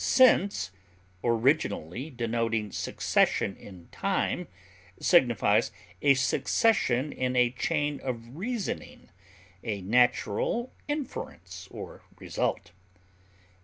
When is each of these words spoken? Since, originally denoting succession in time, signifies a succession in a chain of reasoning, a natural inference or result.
Since, 0.03 0.71
originally 1.23 2.09
denoting 2.09 2.71
succession 2.71 3.55
in 3.55 3.87
time, 3.91 4.47
signifies 4.99 5.71
a 6.01 6.15
succession 6.15 7.11
in 7.11 7.35
a 7.35 7.51
chain 7.51 7.99
of 7.99 8.35
reasoning, 8.35 9.09
a 9.63 9.81
natural 9.83 10.73
inference 10.87 11.67
or 11.69 12.01
result. 12.17 12.71